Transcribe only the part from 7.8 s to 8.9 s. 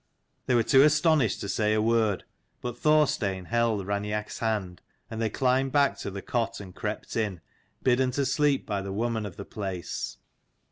bidden to sleep by